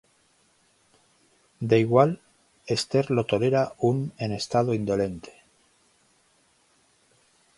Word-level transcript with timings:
De 1.69 1.77
igual, 1.79 2.17
Esther 2.65 3.11
lo 3.11 3.27
tolera 3.27 3.75
un 3.91 4.13
en 4.17 4.31
estado 4.31 4.73
indolente. 4.73 5.33